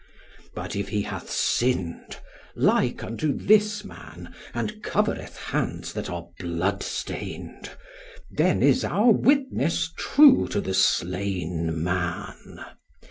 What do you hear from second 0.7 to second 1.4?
if he hath